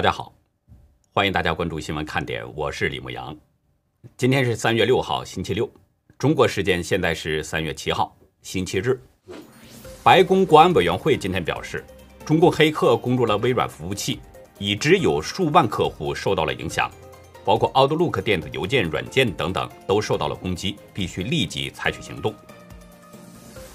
[0.00, 0.32] 大家好，
[1.12, 3.36] 欢迎大家关注新闻看点，我是李牧阳。
[4.16, 5.70] 今天是三月六号，星期六，
[6.16, 8.98] 中国时间现在是三月七号，星期日。
[10.02, 11.84] 白宫国安委员会今天表示，
[12.24, 14.20] 中共黑客攻入了微软服务器，
[14.58, 16.90] 已知有数万客户受到了影响，
[17.44, 22.34] 包括 Outlook 电子邮件软件等等都受到了攻击，必须立即采取行动。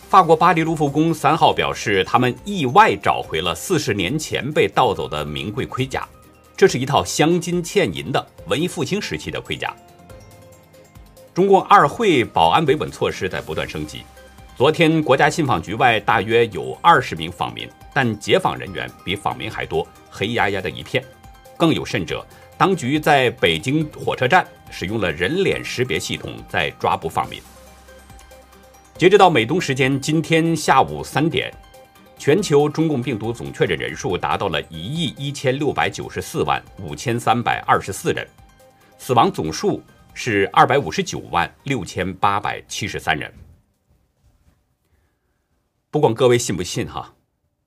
[0.08, 6.08] 法国巴黎卢浮宫三号表示，他们意外找回了四十年前被盗走的名贵盔甲，
[6.56, 9.74] 这是一套镶金嵌银的文艺复兴时期的盔甲。
[11.34, 14.04] 中共二会保安维稳措施在不断升级，
[14.56, 21.04] 昨天国家信访局外大约有二十名访民，但解访人员比访民还多，黑压压的一片。
[21.58, 22.26] 更有甚者，
[22.58, 27.42] 当局在北京火车站使用了人脸识别系统在抓捕访民。
[28.98, 31.54] 截止到美东时间今天下午三点，
[32.18, 38.26] 全球中共病毒总确诊人数达到了一亿一千六百九十四万五千三百二十四人，
[38.98, 43.30] 死亡总数是二百五十九万六千八百七十三人。
[45.92, 47.14] 不管各位信不信哈，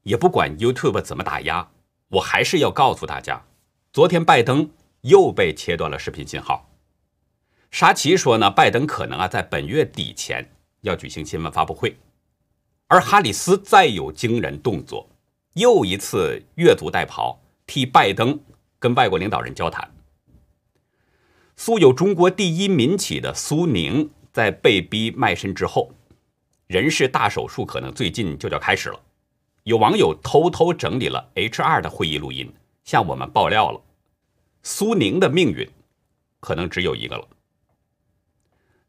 [0.04, 1.68] 也不管 YouTube 怎么打压，
[2.08, 3.44] 我还是要告诉大家，
[3.92, 4.70] 昨天拜登
[5.02, 6.70] 又被切断了视频信号。
[7.70, 10.54] 沙奇说呢，拜登可能啊在本月底前。
[10.88, 11.96] 要举行新闻发布会，
[12.88, 15.08] 而哈里斯再有惊人动作，
[15.52, 17.36] 又一次越俎代庖，
[17.66, 18.40] 替拜登
[18.78, 19.94] 跟外国领导人交谈。
[21.56, 25.90] 素有“中国第一民企”的苏宁，在被逼卖身之后，
[26.66, 29.00] 人事大手术可能最近就要开始了。
[29.64, 32.50] 有网友偷偷整理了 HR 的会议录音，
[32.84, 33.80] 向我们爆料了，
[34.62, 35.68] 苏宁的命运
[36.40, 37.28] 可能只有一个了。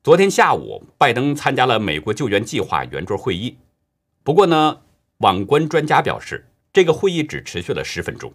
[0.01, 3.57] 昨天下午，拜登参加了美国救援计划圆桌会议。
[4.23, 4.79] 不过呢，
[5.17, 8.31] 网关专家表示，这个会议只持续了十分钟，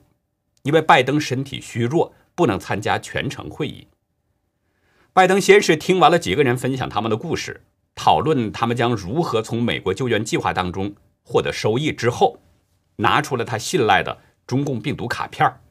[0.65, 3.87] 因为拜登身体虚弱，不能参加全程会议。
[5.15, 7.63] 拜登先是听完了几个人分享他们的故事，
[7.95, 12.41] 讨论他们将如何从美国救援计划当中获得收益之后，
[12.97, 15.63] 拿出了他信赖的中共病毒卡片儿。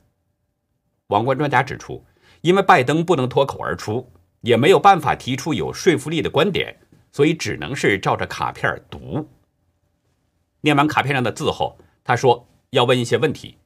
[1.09, 2.03] 网关专家指出，
[2.41, 4.11] 因为拜登不能脱口而出。
[4.43, 6.77] 也没有办法提出有说服力的观点，
[7.13, 9.29] 所以只能是照着卡片读。
[10.61, 13.57] 念完卡片上的字后，他说要问一些问题，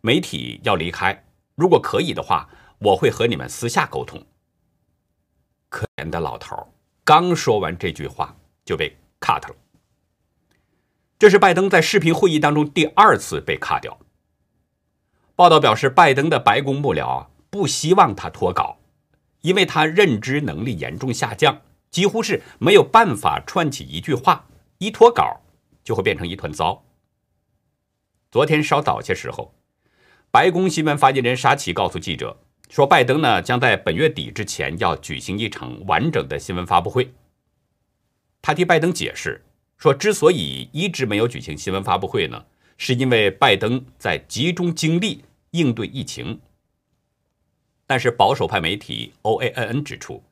[0.00, 1.24] 媒体要离开。
[1.54, 2.48] 如果可以的话，
[2.78, 4.20] 我会和你们私下沟通。
[5.68, 9.54] 可怜的老头刚说完这句话就被 cut 了。
[11.18, 13.96] 这是拜登在视频会议当中第二次被 cut 掉。
[15.36, 18.75] 报道表示，拜登的白宫幕僚不希望他脱稿。
[19.42, 21.60] 因为他认知能力严重下降，
[21.90, 24.46] 几乎是没有办法串起一句话，
[24.78, 25.40] 一脱稿
[25.84, 26.84] 就会变成一团糟。
[28.30, 29.54] 昨天稍早些时候，
[30.30, 32.36] 白宫新闻发言人沙奇告诉记者
[32.68, 37.14] 说，拜登呢将在本月底之前要举行一场完整的新闻发布会。
[38.42, 39.44] 他替拜登解释
[39.78, 42.44] 说，之所以一直没有举行新闻发布会呢，
[42.76, 46.40] 是因为拜登在集中精力应对疫情。
[47.86, 50.22] 但是保守派媒体 OANN 指出，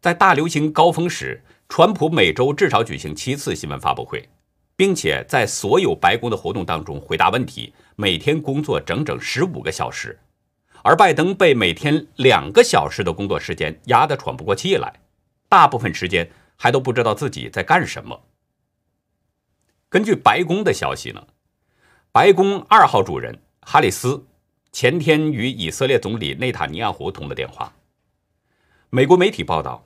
[0.00, 4.28] 在大流行高峰时，川普每周至少举行七次新闻发布会，
[4.76, 10.18] 并且在所有白宫的活动当中回答问题，每天工作整整十五个小时。
[10.82, 15.00] 而拜登被每天两个小时的工作时间压得喘不过气来，
[15.48, 18.22] 大部分时间还都不知道自己在干什么。
[19.88, 21.26] 根据白宫的消息呢，
[22.12, 24.24] 白宫二号主人哈里斯。
[24.78, 27.72] 前天与以色列总理内塔尼亚胡通了电话。
[28.90, 29.82] 美国媒体报道，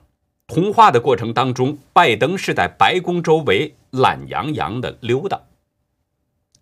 [0.47, 5.43] 通话的过程当中，拜登是在白宫周围懒洋洋的溜达。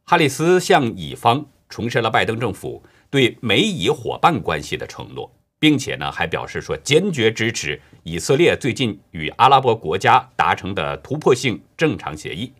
[0.03, 12.53] 哈里斯向乙方重申了拜登政府对美以伙伴关系的承诺，并且呢还表示说坚决支持以色列最近与阿拉伯国家达成的突破性正常协议，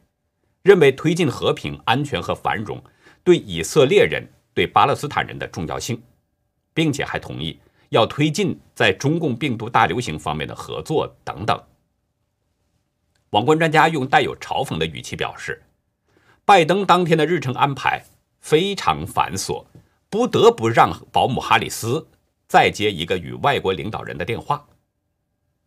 [0.64, 2.84] 认为推进和平、安全和繁荣
[3.24, 4.28] 对以色列人。
[4.60, 6.04] 对巴勒斯坦人的重要性，
[6.74, 7.58] 并且还同意
[7.92, 11.58] 要推进在中共病毒大流行方面的合作等等。
[13.30, 15.64] 网关专家用带有嘲讽的语气表示，
[16.44, 18.04] 拜登当天的日程安排
[18.42, 19.66] 非常繁琐，
[20.10, 22.06] 不得不让保姆哈里斯
[22.46, 24.68] 再接一个与外国领导人的电话。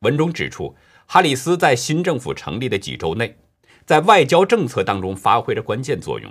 [0.00, 3.38] 文中指出，哈里斯在新政府成立的几周内，
[3.86, 6.30] 在外交政策当中发挥着关键作用。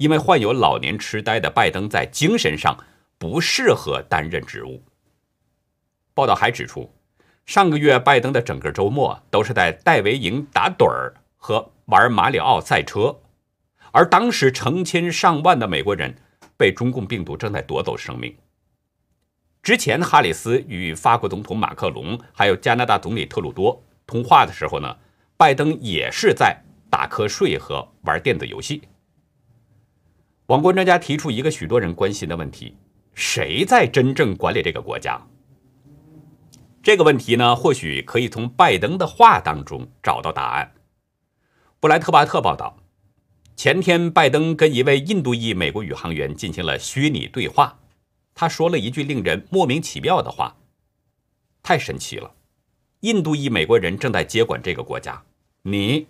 [0.00, 2.74] 因为患有老年痴呆的拜登在精神上
[3.18, 4.82] 不适合担任职务。
[6.14, 6.90] 报道还指出，
[7.44, 13.14] 上个月拜登的整个周末都是在戴维营打盹儿和玩马里奥赛车，
[13.92, 16.16] 而当时成千上万的美国人
[16.56, 18.34] 被中共病毒正在夺走生命，
[19.62, 24.96] 之前哈里斯与法国总统马克龙还有加拿大总理特鲁多通话的时候呢，
[25.36, 26.56] 拜登也是在
[26.88, 28.80] 打瞌睡和玩电子游戏。
[30.50, 32.74] 网关专家提出一个许多人关心的问题：
[33.14, 35.24] 谁在真正管理这个国家？
[36.82, 40.72] 这个问题呢，或许可以从拜登的话当中找到答案。
[41.78, 42.78] 布莱特巴特报道，
[43.54, 47.78] 前天拜登跟一位印度裔美国宇航员进行了虚拟对话，
[48.34, 50.56] 他说了一句令人莫名其妙的话
[51.62, 52.34] ：“太神奇了，
[53.02, 55.22] 印度裔美国人正在接管这个国家，
[55.62, 56.08] 你，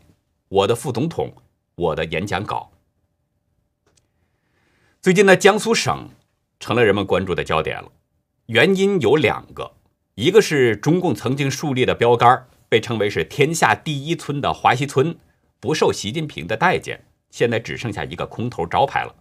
[0.49, 1.31] 我的副总统，
[1.75, 2.73] 我的演讲稿。”
[5.03, 6.11] 最近呢，江苏省
[6.59, 7.91] 成了人们关注的焦点了，
[8.49, 9.73] 原因有两个。
[10.15, 15.17] 一个是中共曾经树立的标杆，被称为是天下第一村的华西村，
[15.59, 19.17] 不受习近平的待见，现在只剩下一个空头招牌了。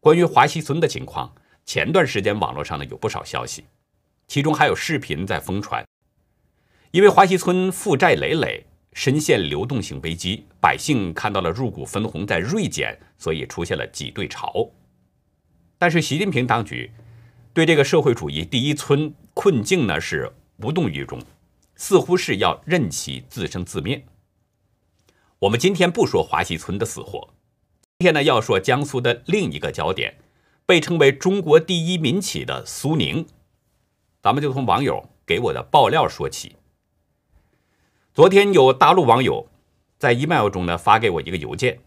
[0.00, 1.34] 关于华西村的情况，
[1.66, 3.66] 前段时间网络上呢有不少消息，
[4.26, 5.84] 其中还有视频在疯传。
[6.92, 14.70] 因为华西村负债累累，深陷流动性危机，百姓看到了入股分红在锐减，所以出现了挤兑潮。
[15.78, 16.90] 但是习近平当局。
[17.54, 21.20] 对这个社会主义第一村困境呢是无动于衷，
[21.76, 24.02] 似乎是要任其自生自灭。
[25.38, 27.28] 我们今天不说华西村的死活，
[27.98, 30.14] 今天呢要说江苏的另一个焦点，
[30.64, 33.26] 被称为中国第一民企的苏宁。
[34.22, 36.56] 咱们就从网友给我的爆料说起。
[38.14, 39.48] 昨天有大陆网友
[39.96, 41.78] 在 email 中呢发给我一个邮件，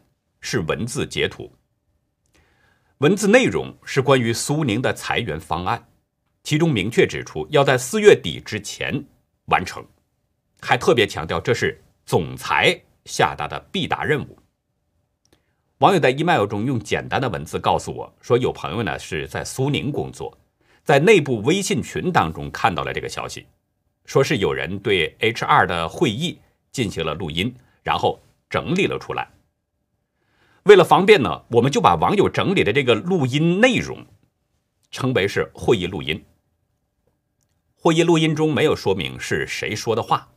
[0.42, 1.52] 是文字截图。
[2.98, 5.88] 文字内容是关于苏宁的裁员方案，
[6.42, 9.06] 其中明确指出要在四月底之前
[9.50, 9.86] 完成，
[10.62, 12.76] 还特别强调这是总裁
[13.06, 14.36] 下达的必达任务。
[15.78, 20.36] 网友在 email 中用简单的文字告诉我说，有朋友呢是在苏宁工作，
[20.84, 23.46] 在内部微信群当中看到了这个消息，
[24.06, 26.40] 说是有人对 HR 的会议
[26.72, 29.30] 进行了录音，然后整理了出来。
[30.64, 34.06] 为了方便呢，我们就把网友整理的这个录音内容
[34.90, 36.24] 称为是会议录音。
[37.76, 40.30] 会议录音中没有说明是谁说的话，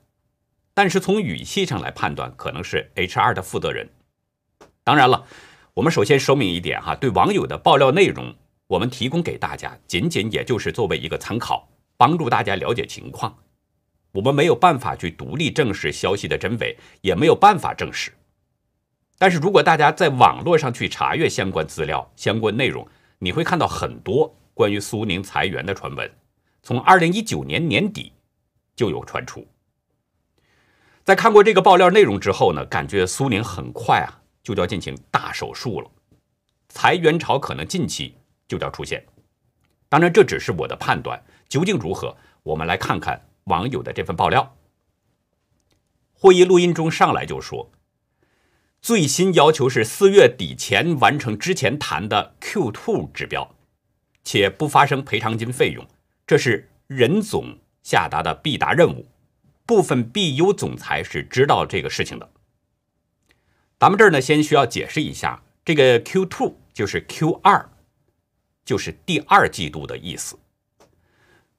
[0.74, 3.88] 但是从语气上来判断，可能是 HR 的负责人。
[4.84, 5.26] 当然了，
[5.74, 8.34] 我们首先说明一点哈，对网友的爆料内容，
[8.66, 13.38] 我们提供给大家，仅仅也就是作为一个参考，帮助大家了解情况。
[14.12, 18.12] 我们没有办法去独立证实消息的真伪，也没有办法证实。
[19.18, 22.86] 但是如果大家在网络上去查阅相关资料、相关内容，
[23.18, 26.10] 你会看到很多关于苏宁裁员的传闻，
[26.62, 28.12] 从二零一九年年底
[28.76, 29.46] 就有传出。
[31.04, 35.90] 在看过这个爆料内容之后呢，感觉苏宁很快啊就要进行大手术了，
[36.68, 38.14] 裁员潮可能近期
[38.46, 39.04] 就要出现。
[39.88, 44.56] 当然，这只是我的判断，究竟如何，我们来看看网友的这份爆料。
[46.12, 47.70] 会议录音中上来就说。
[48.80, 53.56] 最新要求是四月底前完成之前谈的 Q2 指标，
[54.22, 55.84] 且不发生赔偿金费用，
[56.24, 59.08] 这是任总下达的必达任务。
[59.66, 62.30] 部分 BU 总裁是知道这个事情的。
[63.80, 67.66] 咱们这儿呢，先需要解释一下，这个 Q2 就是 Q2，
[68.64, 70.38] 就是第二季度的意思。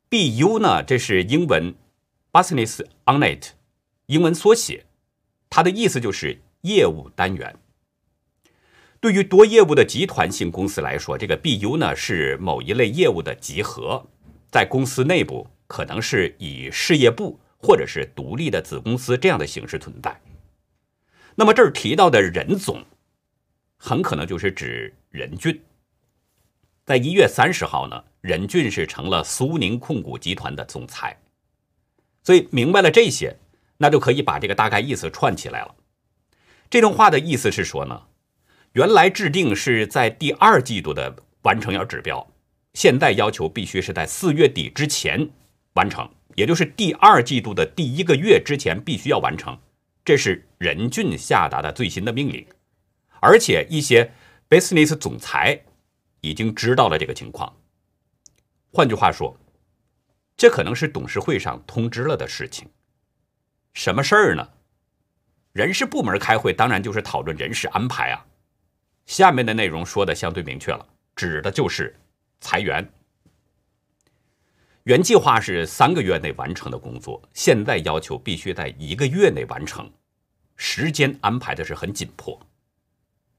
[0.10, 1.76] BU 呢，这是英文
[2.32, 3.50] Business Unit，
[4.08, 4.86] 英文缩写，
[5.50, 6.42] 它的意思就是。
[6.64, 7.58] 业务单元
[9.00, 14.06] 对于多业务的集团性公司来说，这个 BU 呢是某一类业务的集合，
[14.52, 20.20] 在公司内部可能是以事业部或者是独立的子公司这样的形式存在。
[21.36, 22.84] 那么这儿提到的任总，
[23.78, 25.62] 很可能就是指任俊。
[26.90, 31.16] 在一月三十号呢，任俊是成了苏宁控股集团的总裁。
[32.24, 33.38] 所以明白了这些，
[33.78, 35.76] 那就可以把这个大概意思串起来了。
[36.68, 38.02] 这段话的意思是说呢，
[38.72, 42.28] 原来制定是在第二季度的完成要指标，
[42.74, 45.30] 现在要求必须是在四月底之前
[45.74, 49.56] 完成，也就是第二季度的第一个月之前必须要完成。
[50.04, 52.48] 这是任俊下达的最新的命令，
[53.20, 54.12] 而且一些
[54.50, 55.62] business 总裁
[56.22, 57.56] 已经知道了这个情况。
[58.72, 59.36] 换句话说，
[60.38, 62.70] 这可能是董事会上通知了的事情。
[63.74, 64.50] 什么事儿呢？
[65.54, 68.26] 人事部门开会，当然就是讨论人事安排啊。
[69.06, 70.86] 下面的内容说的相对明确了，
[71.16, 71.96] 指的就是
[72.40, 72.88] 裁员。
[74.84, 79.92] 原计划是三个月内完成的工作，现在要求必须在一个月内完成，
[80.56, 82.40] 时间安排的是很紧迫。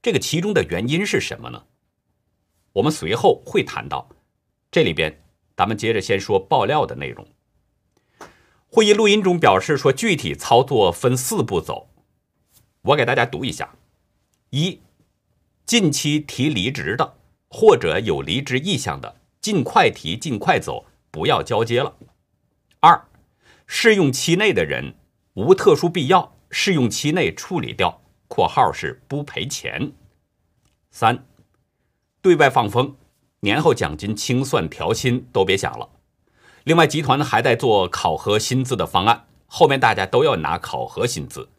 [0.01, 1.63] 这个其中的原因是什么呢？
[2.73, 4.07] 我们随后会谈到，
[4.71, 5.23] 这里边
[5.55, 7.27] 咱们接着先说爆料的内容。
[8.67, 11.89] 会议录音中表示说，具体操作分四步走，
[12.83, 13.75] 我给大家读一下：
[14.51, 14.79] 一、
[15.65, 17.17] 近期提离职的
[17.49, 21.97] 或者有离职意向的，尽快提，尽快走，不要交接了；
[22.79, 23.09] 二、
[23.67, 24.95] 试用期内的人
[25.33, 29.91] 无特殊必要，试用期内处理掉（括号是不赔钱）；
[30.91, 31.25] 三、
[32.21, 32.95] 对外放风。
[33.43, 35.89] 年后奖金清算调薪都别想了。
[36.63, 41.49] 另外，集团还在做考核薪资的方案，后面大家都要拿考核薪资。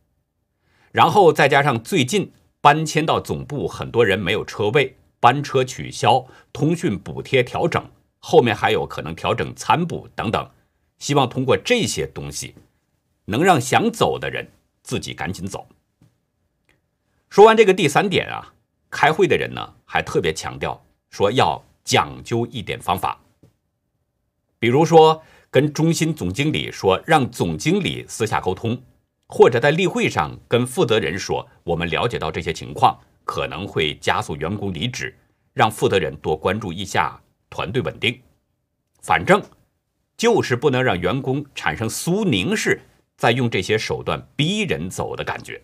[0.92, 7.84] 然后再加上最近搬迁到总部，很多人没有车位，班车取消，通讯补贴调整，
[8.20, 10.50] 后面还有可能调整餐补等等。
[11.00, 12.54] 希望通过这些东西，
[13.24, 14.52] 能让想走的人
[14.84, 15.66] 自己赶紧走。
[17.28, 18.54] 说完这个第三点啊，
[18.92, 20.80] 开会的人呢还特别强调
[21.10, 21.60] 说要。
[21.84, 23.20] 讲究一点方法，
[24.60, 25.20] 比如说
[25.50, 28.80] 跟中心总经理说，让总经理私下沟通，
[29.26, 35.12] 或者在例会上跟负责人说，我们了解到这些情况可能会加速员工离职，
[35.52, 37.20] 让负责人多关注一下
[37.50, 38.22] 团队稳定。
[39.00, 39.42] 反正
[40.16, 42.80] 就是不能让员工产生苏宁式
[43.16, 45.60] 在用这些手段逼人走的感觉。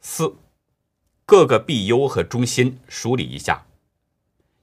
[0.00, 0.34] 四，
[1.30, 3.64] 各个 BU 和中心梳理一下。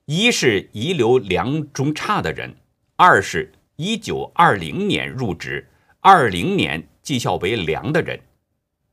[0.04, 2.58] 一是遗留良中差的人，
[2.98, 5.66] 二是一九二零年入职、
[6.02, 8.20] 二零年绩效为良的人，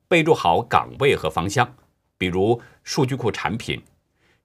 [0.07, 1.75] 备注好岗位和方向，
[2.17, 3.83] 比如数据库产品、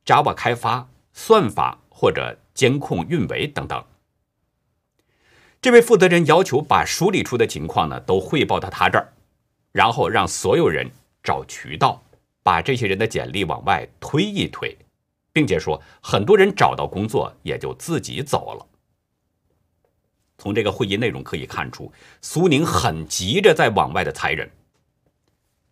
[0.05, 3.85] Java 开发、算法或者监控运维等等。
[5.63, 9.13] 这位负责人要求把梳理出的情况呢都汇报到他这儿，
[9.71, 10.91] 然后让所有人
[11.23, 12.03] 找渠道
[12.51, 14.77] 把这些人的简历往外推一推。
[15.33, 18.67] 并且说，很多人找到工作也就自己走了。
[20.37, 24.51] 从这个会议内容可以看出，苏宁很急着在往外的裁人，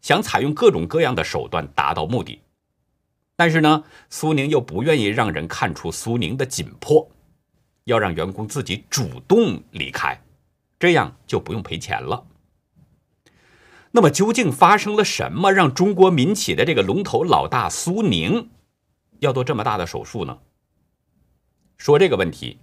[0.00, 2.40] 想采用各种各样的手段达到目的。
[3.34, 7.10] 但是呢，苏宁又不愿意让人看出苏宁的紧迫，
[7.82, 10.22] 要让员工自己主动离开，
[10.78, 12.24] 这样就不用赔钱了。
[13.90, 18.50] 那么，究竟发生了什么，让中国民企的这个龙头老大苏宁？
[19.20, 20.38] 要做这么大的手术呢？
[21.76, 22.58] 说这个问题，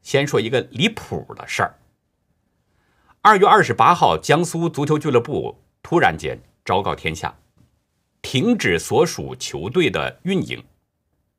[0.00, 1.78] 先说一个离谱的事儿。
[3.20, 7.36] 二月二十八号，江苏足球俱乐部突然间昭告天下，
[8.22, 10.64] 停止所属球队的运营，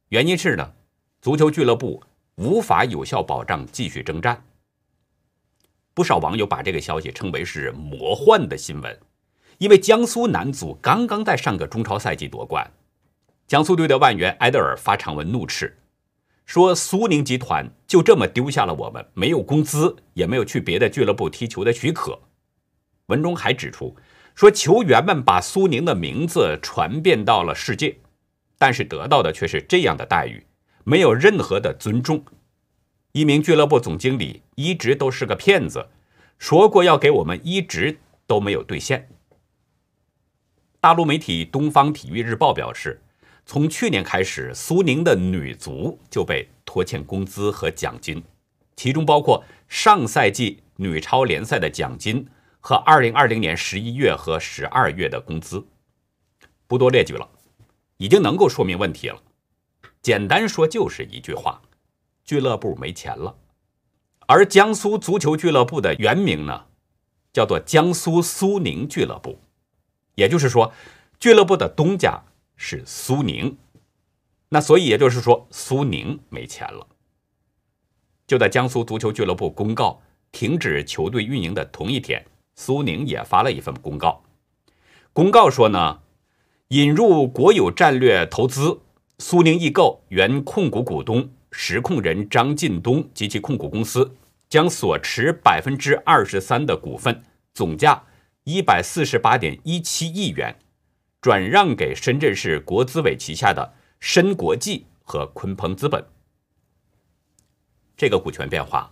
[0.09, 0.73] 原因是呢，
[1.21, 2.03] 足球俱乐部
[2.35, 4.45] 无法有效保障继续征战。
[5.93, 8.99] 不少网友把这个消息称为是魔幻的新闻，
[9.61, 12.71] 因为江苏男足刚刚在上个中超赛季夺冠。
[13.45, 15.77] 江苏队的外援埃德尔发长文怒斥，
[16.47, 22.17] 说苏宁集团就这么丢下了我们，没有工资，也没有去别的俱乐部踢球的许可。
[23.05, 23.95] 文中还指出，
[24.33, 27.97] 说球员们把苏宁的名字传遍到了世界，
[28.57, 30.43] 但是得到的却是这样的待遇，
[30.83, 32.25] 没有任何的尊重。
[33.11, 35.85] 一名俱乐部总经理一直都是个骗子，
[36.39, 39.07] 说过要给我们，一直都没有兑现。
[40.81, 43.01] 大陆媒体《东方体育日报》表示。
[43.43, 48.23] 从去年开始，苏宁的女足就被拖欠工资和奖金，
[48.75, 52.27] 其中包括上赛季女超联赛的奖金
[52.59, 55.67] 和2020年11月和12月的工资。
[56.67, 57.27] 不多列举了，
[57.97, 59.21] 已经能够说明问题了。
[60.01, 61.61] 简单说就是一句话：
[62.23, 63.35] 俱乐部没钱了。
[64.27, 66.65] 而江苏足球俱乐部的原名呢，
[67.33, 69.39] 叫做江苏苏宁俱乐部，
[70.15, 70.73] 也就是说，
[71.19, 72.23] 俱乐部的东家。
[72.63, 73.57] 是苏宁，
[74.49, 76.85] 那所以也就是说，苏宁没钱了。
[78.27, 79.99] 就在江苏足球俱乐部公告
[80.31, 84.21] 停止球队运营的同一天，苏宁也发了一份公告。
[85.11, 86.01] 公告说呢，
[86.67, 88.79] 引入国有战略投资，
[89.17, 94.15] 苏宁易购原控股股东实控人张近东及其控股公司
[94.47, 97.23] 将所持百分之二十三的股份，
[97.55, 98.03] 总价
[98.43, 100.57] 一百四十八点一七亿元。
[101.21, 106.03] 转让给深圳市国资委旗下的深国际和鲲鹏资本。
[107.95, 108.91] 这个股权变化，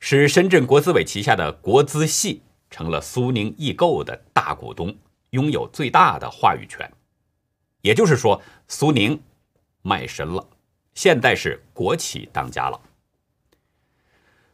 [0.00, 4.96] 使深圳国资委旗下的国资系成了苏宁易购的大股东，
[5.32, 6.90] 拥有最大的话语权。
[7.82, 9.22] 也就是说，苏宁
[9.82, 10.48] 卖身了，
[10.94, 12.80] 现在是国企当家了。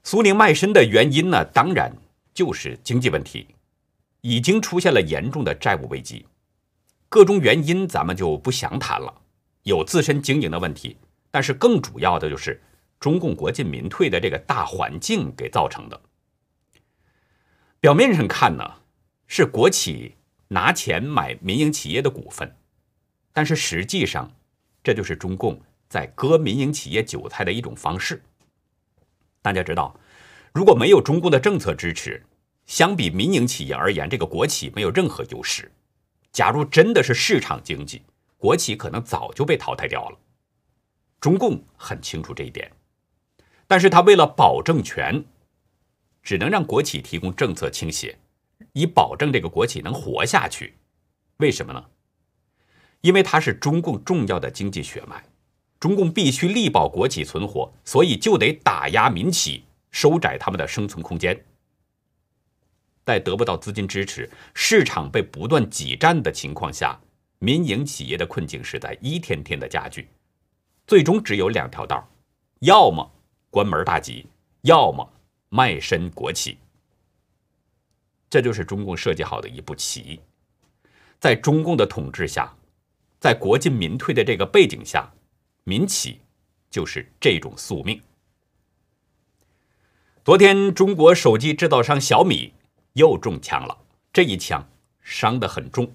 [0.02, 1.96] 苏宁卖身的原因呢，当然
[2.34, 3.46] 就是经济问题，
[4.20, 6.26] 已经出现了严重的债务危机。
[7.08, 9.22] 各种原因咱们就不详谈了，
[9.62, 10.96] 有自身经营的问题，
[11.30, 12.62] 但是更主要的就是
[13.00, 16.00] 中共国进民退的这个大环境给造成的。
[17.80, 18.64] 表面上看呢，
[19.26, 20.16] 是国企
[20.48, 22.56] 拿钱买民营企业的股份，
[23.32, 24.30] 但是实际上，
[24.82, 28.22] 这就是中共在割民营企业韭菜的一种方式。
[29.40, 29.98] 大家知道，
[30.52, 32.22] 如果没有中共的政策支持，
[32.68, 35.72] 相比民营企业而言，这个国企没有任何优势。
[36.30, 38.02] 假如真的是市场经济，
[38.37, 40.18] 国企可能早就被淘汰掉了。
[41.18, 42.70] 中共很清楚这一点，
[43.66, 45.25] 但是他为了保证权，
[46.22, 48.16] 只能让国企提供政策倾斜，
[48.75, 50.75] 以保证这个国企能活下去。
[51.38, 51.82] 为什么呢？
[53.00, 55.25] 因为它是中共重要的经济血脉，
[55.80, 61.46] 中共必须力保国企存活，所以就得打压民企，收窄他们的生存空间。
[63.08, 67.00] 在得不到资金支持、市场被不断挤占的情况下，
[67.38, 70.06] 民营企业的困境是在一天天的加剧，
[70.86, 72.06] 最终只有两条道：
[72.58, 73.10] 要么
[73.48, 74.26] 关门大吉，
[74.60, 75.10] 要么
[75.48, 76.58] 卖身国企。
[78.28, 80.20] 这就是中共设计好的一步棋。
[81.18, 82.54] 在中共的统治下，
[83.18, 85.10] 在国进民退的这个背景下，
[85.64, 86.20] 民企
[86.68, 87.98] 就是这种宿命。
[90.22, 92.52] 昨天，中国手机制造商小米。
[92.95, 93.76] 又中枪了，
[94.12, 94.66] 这一枪
[95.02, 95.90] 伤得很重。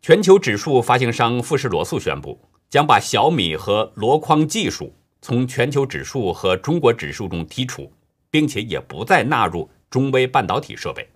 [0.00, 7.92] 全球指数发行商富士罗素宣布，将把小米和箩筐技术从全球指数和中国指数中剔除，
[8.30, 11.08] 并且也不再纳入中微半导体设备。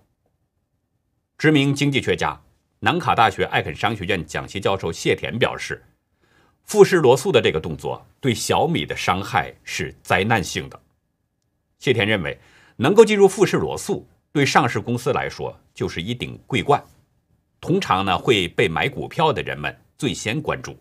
[1.37, 2.41] 知名经济学家、
[2.79, 5.83] 南卡大学艾肯商学院讲席教授谢田表示，
[6.63, 10.81] 富士罗素的这个动作对小米的伤害是灾难性的。
[11.77, 12.39] 谢田认为，
[12.77, 14.07] 能够进入富士罗素。
[14.37, 16.79] 对上市公司来说，就是一顶桂冠，
[17.59, 20.77] 通常呢会被买股票的人们最先关注。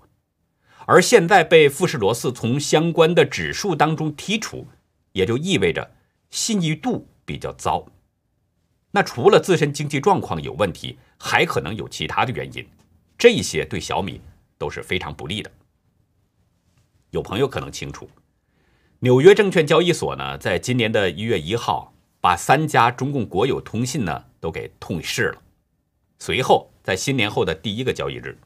[0.85, 4.67] 而现在被富士罗斯从相关的指数当中剔除，
[5.13, 5.91] 也就意味着
[6.29, 7.87] 信誉度比较糟。
[8.91, 12.69] 那除了自身经济状况有问题，还可能有其他的原因，
[13.17, 14.21] 这些对小米
[14.59, 15.51] 都是非常不利的。
[17.09, 18.07] 有朋友可能清楚，
[18.99, 21.95] 纽约证券交易所呢，在今年的一月一号。
[22.27, 25.41] 把三家中共国有通信呢都给痛斥了。
[26.19, 28.37] 随后，在新年后的第一个交易日，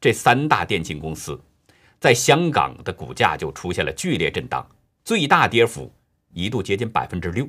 [0.00, 1.36] 这三大电信公司
[1.98, 4.64] 在香港的股价就出现了剧烈震荡，
[5.02, 5.92] 最大跌幅
[6.32, 7.48] 一度接近百分之六。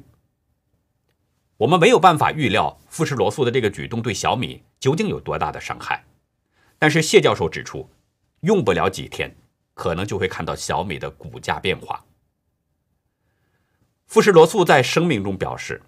[1.58, 6.03] 我们没有办法预料富士罗素的这个举动对小米究竟有多大的伤害，
[6.79, 7.88] 但是谢教授指出，
[8.39, 9.36] 用不了几天，
[9.75, 12.03] 可能就会看到小米的股价变化。
[14.10, 15.84] 富士罗素在声明中表示，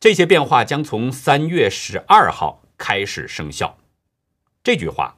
[0.00, 3.78] 这些变化将从三月十二号开始生效。
[4.64, 5.16] 这句话，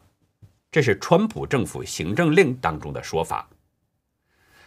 [0.70, 3.48] 这是川普政府行政令当中的说法。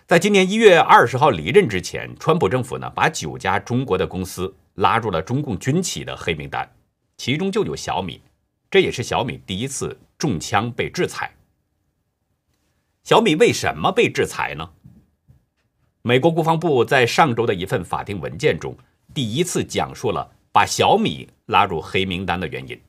[0.08, 6.68] 在今年一月二十号离任之前，川普政府呢把九家中国的公司拉入了中共军企的黑名单，
[7.18, 8.20] 其中就有小米，
[8.72, 11.32] 这也是小米第一次中枪被制裁。
[13.04, 14.72] 小米为什么被制裁呢？
[16.02, 18.74] 美国国防部在上周的一份法定文件中，
[19.14, 22.80] 第一次讲述了把小米拉入黑名单的原因。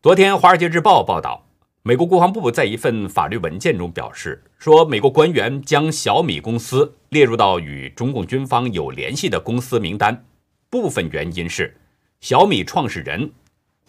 [0.00, 1.44] 昨天，《华尔街日报》报道，
[1.82, 10.24] 美国国防部在一份法律文件中表示，说美国官员将小米公司列入到与中共军方有联系的公司名单，
[10.70, 11.76] 部分原因是
[12.20, 13.30] 小米创始人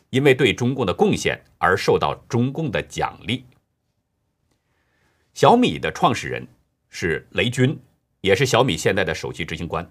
[0.10, 3.46] 因为对中共的贡献而受到中共的奖励。
[5.34, 6.46] 小米的创始人。
[6.96, 7.80] 是雷军，
[8.22, 9.90] 也是小米现在的首席执行官。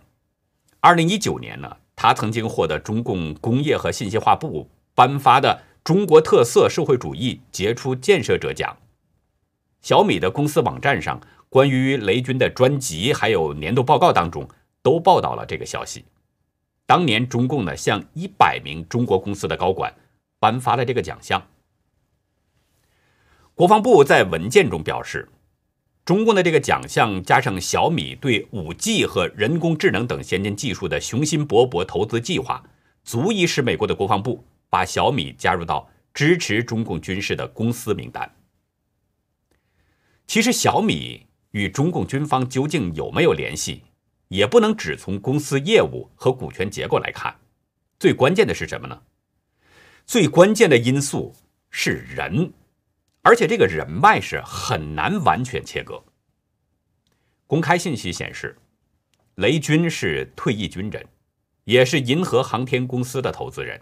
[0.78, 8.76] 二零一九年呢，他曾经获得中共工业和信息化部颁发的中国特色社会主义杰出建设者奖。
[9.80, 14.48] 小米的公司网站上，关于雷军的专辑还有年度报告当中，
[14.80, 16.04] 都报道了这个消息。
[16.86, 19.92] 当年中共呢，向一百名中国公司的高管
[20.38, 21.42] 颁发了这个奖项。
[23.56, 25.28] 国防部在文件中表示。
[26.04, 32.64] 中共的这个奖项，加上小米对五 G 和人工智能等先进技术的雄心勃勃投资计划，
[33.04, 38.34] 足以使美国的国防部把小米加入到支持中共军事的公司名单。
[40.26, 43.82] 其实，小米与中共军方究竟有没有联系，
[44.26, 47.36] 也不能只从公司业务和股权结构来看。
[48.00, 49.02] 最关键的是什么呢？
[50.04, 51.32] 最关键的因素
[51.70, 52.52] 是人。
[53.22, 56.02] 而且这个人脉是很难完全切割。
[57.46, 58.56] 公开信息显示，
[59.36, 61.06] 雷军是退役军人，
[61.64, 63.80] 也是银河航天公司的投资人。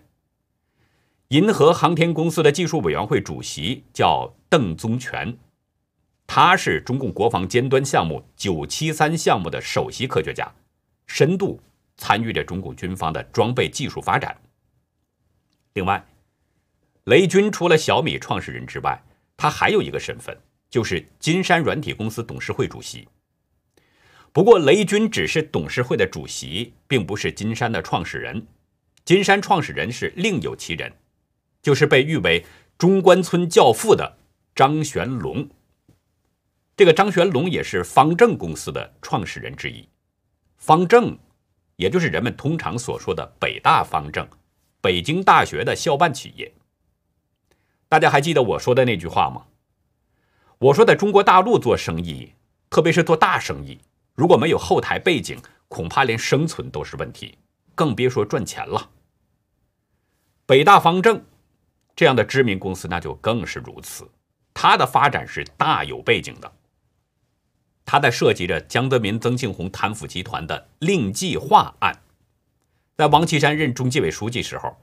[1.28, 5.38] 银河航天公司的技术委员会主席叫邓宗全，
[6.26, 10.52] 他是中共国防尖端项目“九七三”项目的首席科学家，
[11.06, 11.60] 深度
[11.96, 14.36] 参与着中共军方的装备技术发展。
[15.74, 16.04] 另外，
[17.04, 19.00] 雷军除了小米创始人之外，
[19.40, 20.36] 他还有一个身份，
[20.68, 23.08] 就是金山软体公司董事会主席。
[24.34, 28.46] 不过，雷军只是董事会的主席，并不是金山的创始人。
[29.02, 30.92] 金山创始人是另有其人，
[31.62, 32.44] 就是被誉为
[32.76, 34.18] “中关村教父”的
[34.54, 35.48] 张玄龙。
[36.76, 39.88] 这个张玄龙也是方正公司的创始人之一。
[40.58, 41.18] 方正，
[41.76, 44.28] 也就是人们通常所说的北大方正，
[44.82, 46.52] 北京大学的校办企业。
[47.90, 49.46] 大家还记得我说的那句话吗？
[50.58, 52.34] 我说在中国大陆做生意，
[52.70, 53.80] 特别是做大生意。
[54.14, 57.36] 如果没有后台背景，恐怕连生存都是问题，
[57.74, 58.90] 更别说赚钱了。
[60.46, 61.20] 北大方正
[61.96, 64.08] 这样的知名公司，那就更是如此。
[64.54, 66.52] 它的发展是大有背景的。
[67.84, 72.00] 它在涉及着江泽民、曾庆红贪腐集团的令计划案，
[72.96, 74.76] 在王岐山任中纪委书记时候，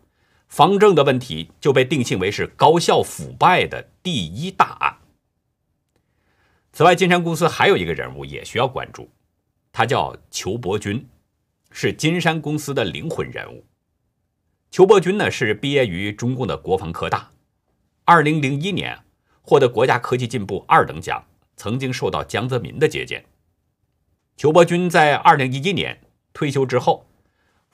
[0.47, 4.97] 方正的问题就被定性为是高校腐败的第一大案。
[6.71, 9.09] 此外，金山公司还有一个人物也需要关注。
[9.71, 11.07] 他叫裘伯军，
[11.71, 13.65] 是金山公司的灵魂人物。
[14.71, 17.31] 裘伯军呢是毕业于中共的国防科大，
[18.05, 18.99] 二零零一年
[19.41, 23.25] 获得国家科技进步二等奖，曾经受到江泽民的接见。
[24.35, 26.01] 裘伯军在二零一一年
[26.33, 27.07] 退休之后，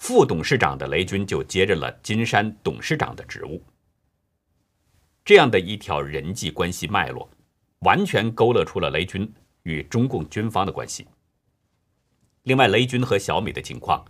[0.04, 3.64] 副董事长的雷军就接任了金山董事长的职务。
[5.24, 7.30] 这样的一条人际关系脉络，
[7.80, 11.08] 完全勾勒出了雷军与中共军方的关系。
[12.42, 14.04] 另外，雷军和小米的情况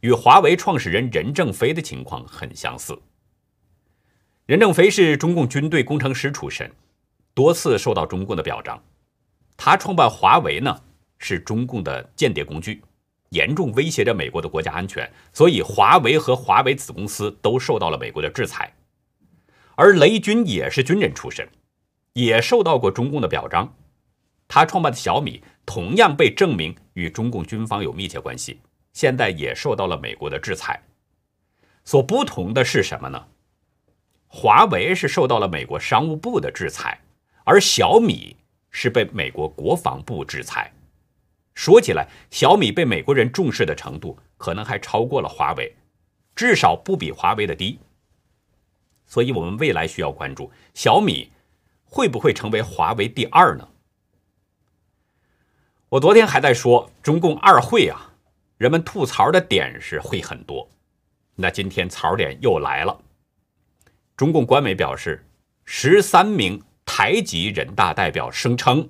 [0.00, 3.00] 与华为创始人任正非的情况很相似。
[4.46, 6.68] 任正非是中共军队工程师出身，
[7.34, 8.82] 多次受到中共的表彰。
[9.56, 10.82] 他创办华为呢，
[11.18, 12.82] 是中共的间谍工具，
[13.30, 18.72] 严重威胁着美国的国家安全，所以华为和华为子公司都受到了美国的制裁。
[19.74, 21.48] 而雷军也是军人出身，
[22.14, 23.74] 也受到过中共的表彰。
[24.48, 25.42] 他创办的小米。
[25.68, 28.60] 同样被证明与中共军方有密切关系，
[28.92, 30.80] 现在也受到了美国的制裁。
[31.82, 33.26] 所不同的是什么呢？
[34.28, 37.00] 华为是受到了美国商务部的制裁，
[37.42, 38.36] 而小米
[38.70, 40.72] 是被美国国防部制裁。
[41.56, 45.74] 说起来，小米被美国人重视的程度可能还超过了华为，
[46.34, 47.78] 至少不比华为的低。
[49.06, 51.32] 所以，我们未来需要关注小米
[51.84, 53.66] 会不会成为华为第二呢？
[55.88, 58.12] 我昨天还在说中共二会啊，
[58.58, 60.68] 人们吐槽的点是会很多。
[61.36, 63.00] 那今天槽点又来了。
[64.14, 65.24] 中共官媒表示，
[65.64, 68.86] 十三名台籍人大代表声称，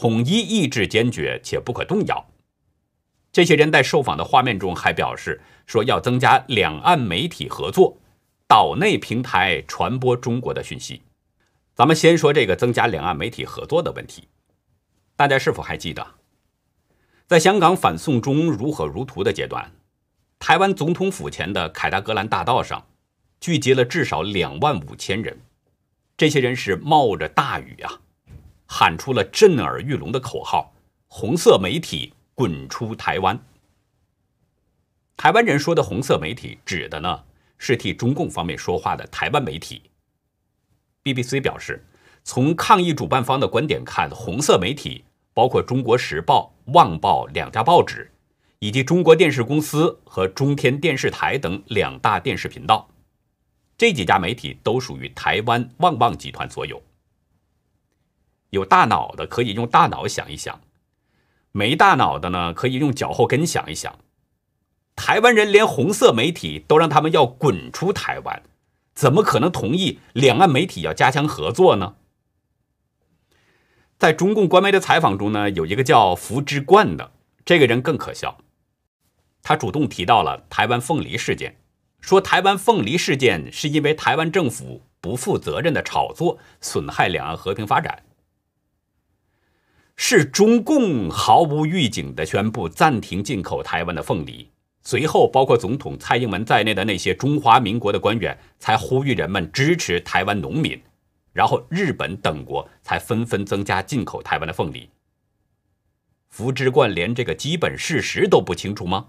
[0.00, 2.24] 统一意志坚决且不可动摇。
[3.32, 7.98] 这些人在受访的画面中还表示，说要增加两岸媒体合作，
[8.46, 11.02] 岛内平台传播中国的讯息。
[11.74, 14.28] 咱们先说这个增加两岸媒体合作的问题，
[15.16, 16.06] 大家是否还记得？
[17.26, 19.72] 在香港反送中如火如荼的阶段，
[20.38, 22.86] 台湾总统府前的凯达格兰大道上
[23.40, 25.40] 聚集了至少两万五千人。
[26.16, 28.00] 这些人是冒着大雨啊，
[28.68, 30.72] 喊出了震耳欲聋的口号
[31.08, 33.36] ：“红色媒体滚出台湾！”
[35.18, 37.24] 台湾人说的“红色媒体”指的呢
[37.58, 39.90] 是替中共方面说话的台湾媒体。
[41.02, 41.84] BBC 表示，
[42.22, 45.04] 从抗议主办方的观点看，红色媒体。
[45.34, 48.10] 包括《中国时报》《旺报》两家报纸，
[48.58, 52.88] 以及中国电视公司和中天电视台等两大电视频道，
[53.76, 56.82] 这几家媒体都属于台湾旺旺集团所有。
[58.50, 60.60] 有大脑的可以用大脑想一想，
[61.52, 63.98] 没大脑的呢，可以用脚后跟想一想。
[64.96, 68.42] 台湾人连红色媒体都让他们要滚出台湾，
[68.94, 71.94] 怎么可能同意两岸媒体要加强合作呢？
[73.96, 77.12] 在中共官媒的采访中呢，有一个叫福之冠的
[77.44, 78.38] 这个人更可笑，
[79.42, 81.58] 他主动提到了台湾凤梨事件，
[82.00, 88.02] 说台湾凤梨事件是因为台湾政府不负责任的炒作，损害两岸和平发展，
[90.00, 94.48] 是中共毫无预警的宣布暂停进口台湾的凤梨，
[94.80, 100.80] 随后包括总统蔡英文在内的那些中华民国的官员才呼吁人们支持台湾农民。
[101.32, 104.88] 然后，日本等国才纷纷增加进口台湾的凤梨。
[106.28, 109.08] 福之冠连这个基本事实都不清楚吗？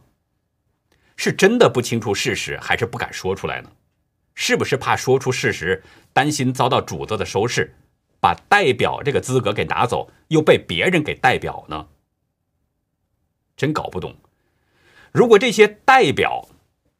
[1.16, 3.70] 是真的不清楚事实，还是不敢说出来呢？
[4.34, 7.76] 是不是怕说出事实，担心遭到主子的收拾，
[8.20, 11.88] 把代表这个资格给拿走，又被别人给代表呢？
[13.56, 14.16] 真搞不懂。
[15.12, 16.48] 如果这些代表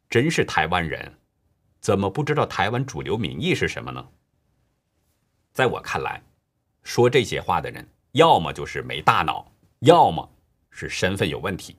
[0.08, 1.14] 真是台湾人，
[1.80, 4.08] 怎么不知道台湾主流民意是什么呢？
[5.52, 6.22] 在我看来，
[6.82, 10.30] 说这些话的人，要么就是没大脑，要么
[10.70, 11.76] 是身份有问题。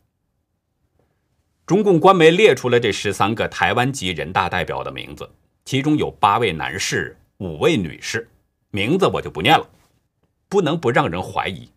[1.66, 5.30] 中共官媒列出了这十三个台湾籍人大代表的名字，
[5.64, 8.28] 其中有八位男士，五位女士，
[8.72, 9.70] 名字我就不念了。
[10.50, 11.70] 不能不让人怀疑，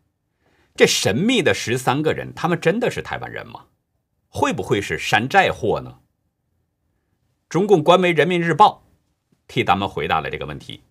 [0.74, 3.66] 这神秘的十三个人，他们真的是台湾人吗？
[4.28, 6.00] 会不会是山寨货呢？
[7.48, 8.82] 中共官媒《人民日报》
[9.46, 10.82] 替咱们回答了这个问题。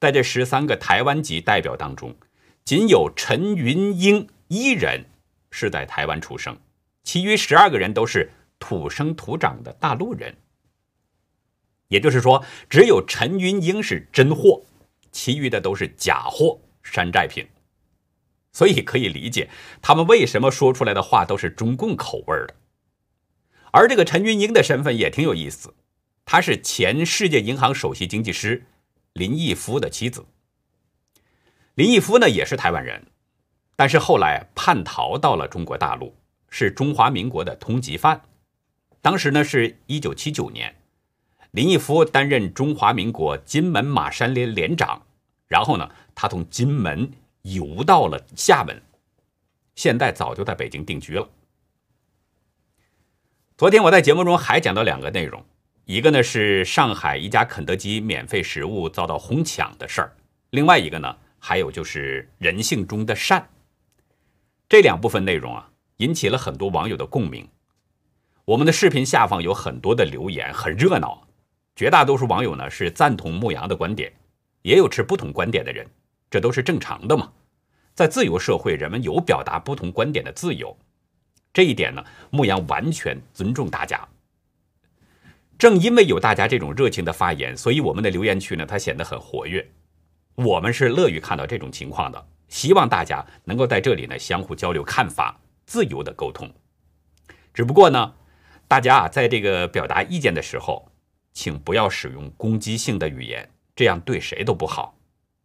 [0.00, 2.16] 在这十三个台湾籍代表当中，
[2.64, 5.04] 仅有陈云英一人
[5.50, 6.56] 是在台湾出生，
[7.02, 10.34] 其余十二个人都是土生土长的大陆人。
[11.88, 14.62] 也就是说，只有陈云英是真货，
[15.16, 17.48] 其余的都是假货、山寨品。
[18.52, 19.48] 所以可以理解
[19.80, 22.54] 他们为什么说出来的话都是中共口味的。
[23.72, 25.72] 而这个陈云英的身份也挺有意思，
[26.26, 28.66] 她是前世界银行首席经济师
[29.14, 30.26] 林毅夫的妻子。
[31.76, 33.06] 林毅夫呢也是台湾人，
[33.74, 36.14] 但是后来叛逃到了中国大陆，
[36.50, 38.20] 是中华民国的通缉犯。
[39.00, 40.76] 当时呢是一九七九年，
[41.52, 45.05] 林毅夫担任中华民国金门马山连连长，
[45.48, 47.10] 然后呢他从金门
[47.42, 48.82] 游到了厦门，
[49.74, 51.28] 现在早就在北京定居了。
[53.56, 55.44] 昨天我在节目中还讲到两个内容，
[55.84, 60.12] 一个呢是上海一家肯德基免费食物遭到哄抢的事儿，
[60.50, 63.48] 另外一个呢还有就是人性中的善。
[64.68, 67.48] 这两部分内容啊引起了很多网友的共鸣。
[68.44, 71.26] 我们的视频下方有很多的留言，很热闹。
[71.74, 74.12] 绝大多数网友呢是赞同牧羊的观点，
[74.66, 75.86] 也有持不同观点的人，
[76.28, 77.30] 这都是正常的嘛。
[77.94, 80.76] 在自由社会，人们有表达不同观点的自由。
[81.52, 84.08] 这一点呢，牧羊完全尊重大家。
[85.56, 89.64] 正因为有大家这种热情的发言，所以我们的留言区呢，它显得很活跃。
[90.34, 96.52] 我们是乐于看到这种情况的，希望大家能够在这里呢相互交流看法，自由的沟通。
[97.54, 98.12] 只不过呢，
[98.66, 100.90] 大家啊，在这个表达意见的时候，
[101.32, 104.98] 请不要使用攻击性的语言，这样对谁都不好。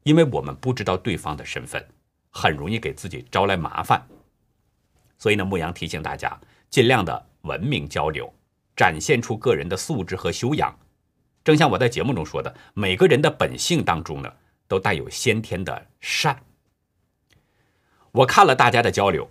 [0.03, 1.87] 因为我们不知道对方的身份，
[2.31, 4.03] 很容易给自己招来麻烦。
[5.19, 6.41] 所以呢，牧羊提醒大家，
[6.71, 8.33] 尽量的文明交流，
[8.75, 10.75] 展现出个人的素质和修养。
[11.43, 14.33] 正像我在节目中说的，每个人的本性当中呢，
[14.67, 16.43] 都带有先天的善。
[18.11, 19.29] 我看了大家的交流，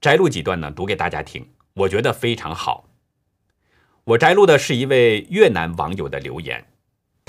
[0.00, 2.88] 摘录几段呢，读给大家听，我觉得非常好。
[4.04, 6.66] 我摘录的是一位越南网友的留言，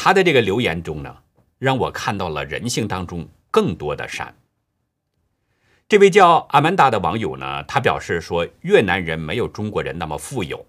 [0.04, 1.16] 他的这个留言中呢，
[1.60, 4.36] 让我看到了人性当中更多的善。
[5.88, 10.66] 这位叫阿曼达的网友呢，他表示说，越南人没有中国人那么富有，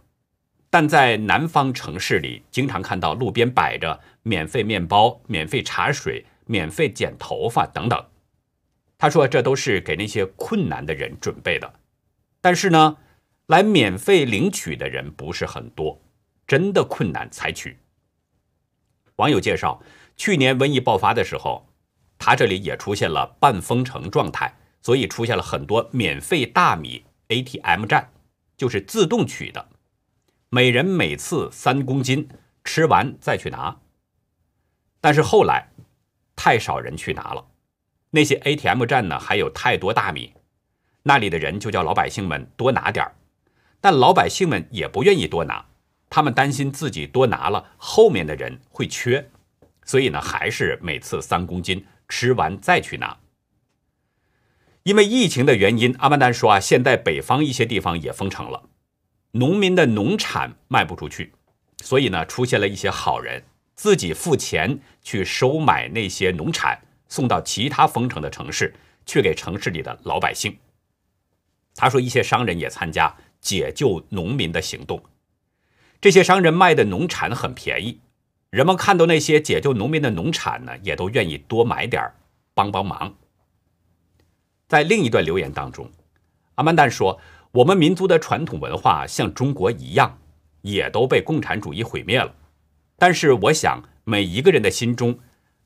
[0.69, 8.05] 但在南方城市里，经常看到路边摆着免费面包、免费茶水、免费剪头发等等。
[8.99, 11.73] 他说，这都是给那些困难的人准备的。
[12.43, 12.99] 但是呢，
[13.47, 15.99] 来免费领取的人不是很多，
[16.47, 17.79] 真的困难才取。
[19.23, 19.81] 网友介绍，
[20.17, 21.69] 去年瘟疫爆发的时候，
[22.19, 24.59] 他这里也出现了半封城状态。
[24.85, 28.11] 所以出现了很多免费大米 ATM 站，
[28.57, 29.69] 就是自动取的，
[30.49, 32.29] 每人每次三公斤，
[32.65, 33.77] 吃完再去拿。
[35.01, 35.69] 但是后来
[36.35, 37.47] 太少人去拿了，
[38.11, 40.35] 那些 ATM 站呢还有太多大米，
[41.05, 43.15] 那里的人就叫老百姓们多拿点儿，
[43.81, 45.67] 但老百姓们也不愿意多拿，
[46.15, 49.31] 他们担心自己多拿了后面的人会缺，
[49.83, 53.17] 所以呢还是每次三公斤，吃完再去拿。
[54.83, 58.69] 因为疫情的原因，阿曼丹说啊，现在北方一些地方也封城了，
[59.31, 61.33] 农民的农产卖不出去，
[61.83, 63.43] 所以呢，出现了一些好人
[63.75, 68.75] 自己付钱去收买那些农产，送到其他封城的城市
[69.07, 70.59] 去给城市里的老百姓。
[71.75, 75.03] 他说，一些商人也参加解救农民的行动，
[76.03, 78.01] 这些商人卖的农产很便宜，
[78.51, 82.13] 人们看到那些解救农民的农产呢，也都愿意多买点
[82.55, 83.15] 帮帮忙。
[84.67, 85.89] 在另一段留言当中，
[86.57, 87.21] 阿曼达说
[87.53, 90.19] ：“我们民族的传统文化像中国一样，
[90.63, 92.35] 也都被共产主义毁灭了。
[92.97, 95.21] 但是，我想每一个人的心中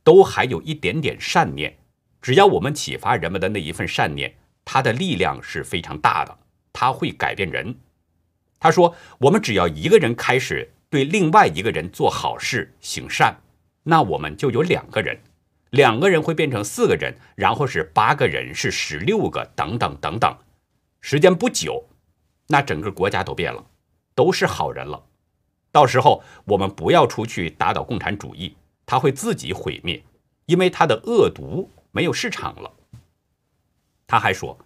[0.05, 1.79] 都还有一点点善念。
[2.20, 6.37] 只要我们启发人们的那一份善念，它的力量是非常大的，
[6.75, 7.75] 它会改变人。”
[8.58, 13.36] 他说：“我们只要一个人开始对另外一个人做好事、行善，
[13.82, 15.20] 那我们就有两个人，
[15.70, 20.36] 两个人会变成四个人，然后是八个人，是十六个，等等等等。
[21.00, 21.84] 时间不久，
[22.48, 23.64] 那整个国家都变了，
[24.14, 25.04] 都是好人了。
[25.70, 30.02] 到时候我们不要出去打倒共产主义，他会自己毁灭，
[30.46, 32.72] 因为他的恶毒没有市场了。
[34.06, 34.58] 他还说：“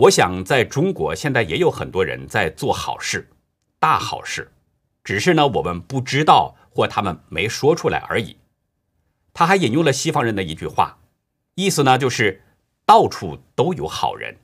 [0.00, 3.28] 我想在中国现在也有很多人在做好事，
[3.78, 4.50] 大好事，
[5.04, 8.38] 只是呢我们不知道或他们没说出来而已。”
[9.34, 10.96] 他还引用了西方人的一句话，
[11.54, 12.42] 意思呢就是
[12.86, 14.38] 到处都有好人，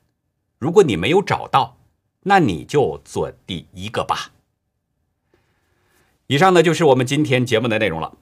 [0.59, 1.79] 如果你没有找到，
[2.21, 4.33] 那你就做第一个吧。
[6.27, 8.15] 以上呢就是我们今天节目的内容了。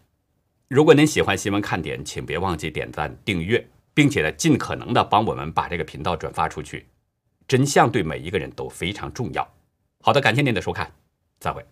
[0.70, 6.88] 如果您喜欢新闻看点，请别忘记点赞、订阅，并且呢尽可能的帮我们把这个频道转发出去。
[7.48, 9.48] 真相对每一个人都非常重要。
[10.02, 10.92] 好的，感谢您的收看，
[11.40, 11.66] 再会。